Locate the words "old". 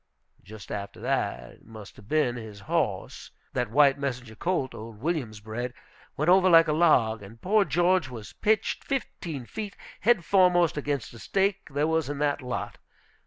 4.73-4.99